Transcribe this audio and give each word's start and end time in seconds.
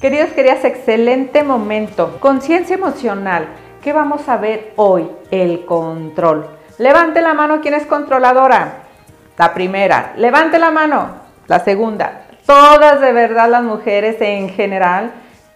Queridos, 0.00 0.30
queridas, 0.30 0.64
excelente 0.64 1.42
momento. 1.42 2.18
Conciencia 2.20 2.76
emocional. 2.76 3.48
¿Qué 3.82 3.92
vamos 3.92 4.28
a 4.28 4.36
ver 4.36 4.72
hoy? 4.76 5.10
El 5.32 5.64
control. 5.64 6.46
Levante 6.78 7.20
la 7.20 7.34
mano 7.34 7.60
quien 7.60 7.74
es 7.74 7.84
controladora. 7.84 8.84
La 9.36 9.52
primera. 9.54 10.12
Levante 10.16 10.60
la 10.60 10.70
mano. 10.70 11.16
La 11.48 11.58
segunda. 11.58 12.26
Todas 12.46 13.00
de 13.00 13.12
verdad 13.12 13.50
las 13.50 13.64
mujeres 13.64 14.20
en 14.20 14.50
general 14.50 15.10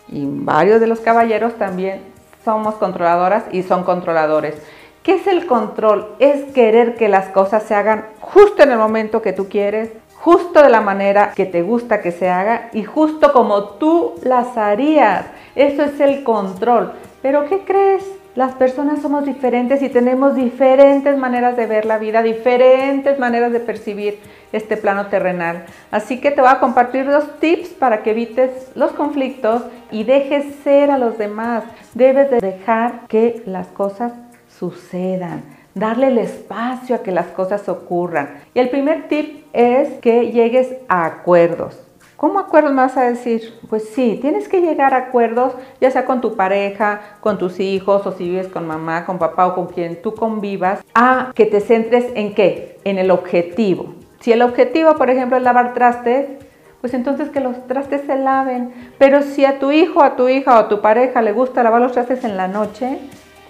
y 0.09 0.25
varios 0.27 0.81
de 0.81 0.89
los 0.89 0.99
caballeros 0.99 1.55
también 1.55 2.03
somos 2.45 2.75
controladoras 2.75 3.45
y 3.53 3.63
son 3.63 3.85
controladores. 3.85 4.57
¿Qué 5.05 5.15
es 5.15 5.29
el 5.29 5.47
control? 5.47 6.17
Es 6.19 6.53
querer 6.53 6.97
que 6.97 7.09
las 7.09 7.29
cosas 7.29 7.63
se 7.63 7.77
hagan 7.77 8.07
justo 8.19 8.65
en 8.65 8.73
el 8.73 8.79
momento 8.79 9.23
que 9.23 9.33
tú 9.33 9.49
quieres, 9.49 9.91
justo 10.23 10.63
de 10.63 10.71
la 10.71 10.81
manera 10.81 11.33
que 11.35 11.47
te 11.47 11.63
gusta 11.63 12.01
que 12.01 12.13
se 12.13 12.29
haga 12.29 12.69
y 12.73 12.85
justo 12.85 13.33
como 13.33 13.65
tú 13.71 14.15
las 14.23 14.57
harías. 14.57 15.27
Eso 15.57 15.83
es 15.83 15.99
el 15.99 16.23
control. 16.23 16.93
Pero 17.23 17.49
¿qué 17.49 17.65
crees? 17.65 18.05
Las 18.37 18.55
personas 18.55 19.03
somos 19.03 19.27
diferentes 19.27 19.83
y 19.83 19.89
tenemos 19.89 20.37
diferentes 20.37 21.19
maneras 21.19 21.57
de 21.57 21.67
ver 21.67 21.87
la 21.87 21.99
vida, 21.99 22.23
diferentes 22.23 23.19
maneras 23.19 23.53
de 23.53 23.61
percibir 23.61 24.21
este 24.53 24.77
plano 24.77 25.09
terrenal. 25.09 25.65
Así 25.91 26.21
que 26.21 26.31
te 26.31 26.41
voy 26.41 26.51
a 26.51 26.61
compartir 26.61 27.05
dos 27.11 27.41
tips 27.41 27.71
para 27.71 28.05
que 28.05 28.13
evites 28.13 28.71
los 28.77 28.93
conflictos 28.93 29.63
y 29.91 30.05
dejes 30.05 30.55
ser 30.63 30.93
a 30.93 30.99
los 30.99 31.19
demás. 31.19 31.65
Debes 31.95 32.31
de 32.31 32.39
dejar 32.39 33.09
que 33.09 33.43
las 33.45 33.67
cosas 33.67 34.13
sucedan 34.49 35.62
darle 35.75 36.09
el 36.09 36.19
espacio 36.19 36.97
a 36.97 37.03
que 37.03 37.13
las 37.13 37.29
cosas 37.29 37.69
ocurran. 37.69 38.41
Y 38.55 38.61
el 38.61 38.71
primer 38.71 39.09
tip 39.09 39.45
es 39.53 39.89
que 40.01 40.31
llegues 40.33 40.75
a 40.89 41.05
acuerdos. 41.07 41.79
¿Cómo 42.17 42.39
acuerdos 42.39 42.73
me 42.73 42.83
vas 42.83 42.97
a 42.97 43.03
decir? 43.03 43.53
Pues 43.69 43.89
sí, 43.89 44.17
tienes 44.21 44.49
que 44.49 44.61
llegar 44.61 44.95
a 44.95 45.09
acuerdos, 45.09 45.55
ya 45.81 45.91
sea 45.91 46.05
con 46.05 46.21
tu 46.21 46.37
pareja, 46.37 47.01
con 47.21 47.37
tus 47.37 47.59
hijos, 47.59 48.07
o 48.07 48.13
si 48.13 48.29
vives 48.29 48.47
con 48.47 48.65
mamá, 48.65 49.05
con 49.05 49.19
papá 49.19 49.49
o 49.49 49.55
con 49.57 49.67
quien 49.67 50.01
tú 50.01 50.15
convivas, 50.15 50.85
a 50.95 51.33
que 51.35 51.47
te 51.47 51.61
centres 51.61 52.07
en 52.15 52.33
qué? 52.35 52.79
En 52.85 52.99
el 52.99 53.11
objetivo. 53.11 53.95
Si 54.21 54.31
el 54.31 54.43
objetivo, 54.43 54.95
por 54.95 55.11
ejemplo, 55.11 55.37
es 55.37 55.43
lavar 55.43 55.75
trastes, 55.75 56.29
pues 56.81 56.95
entonces 56.95 57.31
que 57.31 57.41
los 57.41 57.67
trastes 57.67 58.03
se 58.03 58.17
laven. 58.17 58.73
Pero 58.99 59.23
si 59.23 59.45
a 59.45 59.59
tu 59.59 59.73
hijo, 59.73 60.05
a 60.05 60.15
tu 60.15 60.29
hija 60.29 60.57
o 60.57 60.61
a 60.61 60.69
tu 60.69 60.81
pareja 60.81 61.23
le 61.23 61.33
gusta 61.33 61.65
lavar 61.65 61.81
los 61.81 61.91
trastes 61.91 62.23
en 62.23 62.37
la 62.37 62.47
noche, 62.47 62.99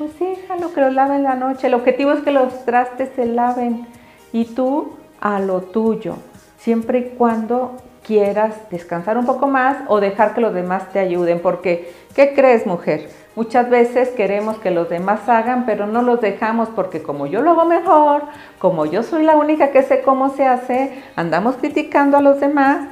pues 0.02 0.18
déjalo 0.18 0.72
que 0.72 0.80
los 0.80 0.94
lave 0.94 1.18
la 1.18 1.34
noche. 1.34 1.68
El 1.68 1.74
objetivo 1.74 2.12
es 2.12 2.20
que 2.20 2.30
los 2.30 2.64
trastes 2.64 3.10
se 3.14 3.26
laven 3.26 3.86
y 4.32 4.46
tú 4.46 4.94
a 5.20 5.38
lo 5.38 5.60
tuyo, 5.60 6.16
siempre 6.58 6.98
y 6.98 7.04
cuando 7.16 7.76
quieras 8.04 8.56
descansar 8.70 9.16
un 9.16 9.26
poco 9.26 9.46
más 9.46 9.76
o 9.86 10.00
dejar 10.00 10.34
que 10.34 10.40
los 10.40 10.52
demás 10.52 10.90
te 10.92 10.98
ayuden, 10.98 11.38
porque 11.38 11.92
¿qué 12.16 12.34
crees 12.34 12.66
mujer? 12.66 13.08
Muchas 13.36 13.70
veces 13.70 14.08
queremos 14.08 14.58
que 14.58 14.72
los 14.72 14.88
demás 14.88 15.28
hagan, 15.28 15.64
pero 15.64 15.86
no 15.86 16.02
los 16.02 16.20
dejamos 16.20 16.68
porque 16.70 17.02
como 17.02 17.26
yo 17.26 17.40
lo 17.40 17.52
hago 17.52 17.64
mejor, 17.64 18.24
como 18.58 18.84
yo 18.84 19.04
soy 19.04 19.22
la 19.22 19.36
única 19.36 19.70
que 19.70 19.82
sé 19.82 20.02
cómo 20.02 20.30
se 20.30 20.44
hace, 20.44 21.02
andamos 21.14 21.56
criticando 21.56 22.16
a 22.16 22.22
los 22.22 22.40
demás, 22.40 22.88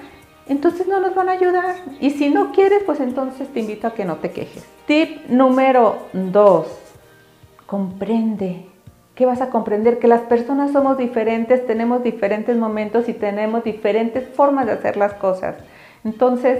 entonces 0.47 0.86
no 0.86 1.00
nos 1.00 1.14
van 1.14 1.28
a 1.28 1.33
ayudar. 1.33 1.75
Y 2.00 2.11
si 2.11 2.31
no 2.31 2.53
quieres, 2.53 2.84
pues 2.84 3.00
entonces 3.00 3.48
te 3.53 3.61
invito 3.61 3.88
a 3.88 3.94
que 3.94 4.05
no 4.05 4.16
te 4.16 4.31
quejes. 4.31 4.64
Tip 4.86 5.28
número 5.28 5.98
dos 6.12 6.89
comprende. 7.70 8.66
¿Qué 9.14 9.26
vas 9.26 9.40
a 9.40 9.48
comprender? 9.48 10.00
Que 10.00 10.08
las 10.08 10.22
personas 10.22 10.72
somos 10.72 10.98
diferentes, 10.98 11.64
tenemos 11.68 12.02
diferentes 12.02 12.56
momentos 12.56 13.08
y 13.08 13.12
tenemos 13.12 13.62
diferentes 13.62 14.28
formas 14.28 14.66
de 14.66 14.72
hacer 14.72 14.96
las 14.96 15.14
cosas. 15.14 15.54
Entonces, 16.02 16.58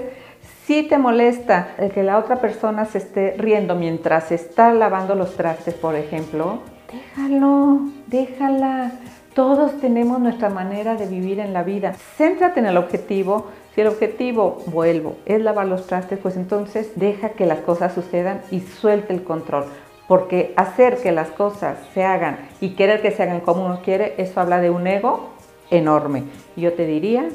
si 0.66 0.84
te 0.84 0.98
molesta 0.98 1.70
el 1.78 1.91
que 1.91 2.05
la 2.05 2.16
otra 2.16 2.36
persona 2.36 2.84
se 2.84 2.98
esté 2.98 3.34
riendo 3.36 3.75
mientras 3.75 4.31
está 4.31 4.72
lavando 4.72 5.16
los 5.16 5.34
trastes, 5.34 5.75
por 5.75 5.97
ejemplo, 5.97 6.60
déjalo, 6.93 7.81
déjala. 8.06 8.92
Todos 9.34 9.81
tenemos 9.81 10.21
nuestra 10.21 10.48
manera 10.48 10.94
de 10.94 11.06
vivir 11.06 11.41
en 11.41 11.53
la 11.53 11.65
vida. 11.65 11.94
Céntrate 12.16 12.60
en 12.60 12.66
el 12.66 12.77
objetivo. 12.77 13.48
Si 13.75 13.81
el 13.81 13.88
objetivo, 13.88 14.62
vuelvo, 14.66 15.16
es 15.25 15.41
lavar 15.41 15.66
los 15.66 15.87
trastes, 15.87 16.21
pues 16.21 16.37
entonces 16.37 16.92
deja 16.94 17.31
que 17.31 17.47
las 17.47 17.60
cosas 17.60 17.94
sucedan 17.94 18.42
y 18.50 18.60
suelte 18.60 19.12
el 19.12 19.25
control 19.25 19.65
porque 20.10 20.53
hacer 20.56 20.97
que 20.97 21.12
las 21.12 21.28
cosas 21.28 21.78
se 21.94 22.03
hagan 22.03 22.38
y 22.60 22.71
querer 22.71 23.00
que 23.00 23.12
se 23.12 23.22
hagan 23.22 23.38
como 23.38 23.65
uno 23.65 23.81
quiere, 23.81 24.15
eso 24.19 24.41
habla 24.41 24.60
de 24.60 24.69
un 24.69 24.88
ego 24.88 25.31
enorme. 25.71 26.25
Yo 26.56 26.72
te 26.72 26.84
diría 26.84 27.28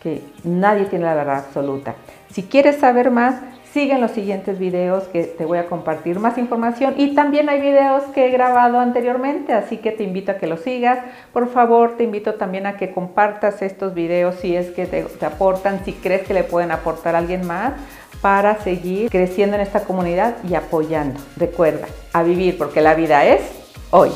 que 0.00 0.22
nadie 0.44 0.84
tiene 0.84 1.06
la 1.06 1.16
verdad 1.16 1.38
absoluta. 1.38 1.96
Si 2.30 2.44
quieres 2.44 2.76
saber 2.76 3.10
más, 3.10 3.40
sigue 3.72 3.94
en 3.94 4.00
los 4.00 4.12
siguientes 4.12 4.60
videos 4.60 5.02
que 5.08 5.24
te 5.24 5.44
voy 5.44 5.58
a 5.58 5.66
compartir 5.66 6.20
más 6.20 6.38
información 6.38 6.94
y 6.96 7.16
también 7.16 7.48
hay 7.48 7.60
videos 7.60 8.04
que 8.14 8.28
he 8.28 8.30
grabado 8.30 8.78
anteriormente, 8.78 9.52
así 9.52 9.78
que 9.78 9.90
te 9.90 10.04
invito 10.04 10.30
a 10.30 10.36
que 10.36 10.46
los 10.46 10.60
sigas. 10.60 11.00
Por 11.32 11.48
favor, 11.48 11.96
te 11.96 12.04
invito 12.04 12.34
también 12.34 12.66
a 12.66 12.76
que 12.76 12.92
compartas 12.92 13.62
estos 13.62 13.94
videos 13.94 14.36
si 14.36 14.54
es 14.54 14.70
que 14.70 14.86
te, 14.86 15.02
te 15.02 15.26
aportan, 15.26 15.84
si 15.84 15.92
crees 15.92 16.22
que 16.22 16.34
le 16.34 16.44
pueden 16.44 16.70
aportar 16.70 17.16
a 17.16 17.18
alguien 17.18 17.44
más 17.44 17.72
para 18.22 18.62
seguir 18.62 19.10
creciendo 19.10 19.56
en 19.56 19.62
esta 19.62 19.84
comunidad 19.84 20.36
y 20.48 20.54
apoyando. 20.54 21.20
Recuerda, 21.36 21.88
a 22.12 22.22
vivir 22.22 22.56
porque 22.56 22.80
la 22.80 22.94
vida 22.94 23.26
es 23.26 23.42
hoy. 23.90 24.10